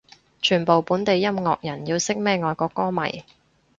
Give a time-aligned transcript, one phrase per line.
[0.41, 3.23] 全部本地音樂人要識咩外國歌迷